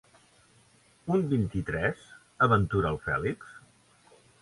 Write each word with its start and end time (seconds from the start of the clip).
Un 1.17 1.27
vint-i-tres? 1.35 2.09
—aventura 2.47 2.93
el 2.97 3.01
Fèlix. 3.07 3.57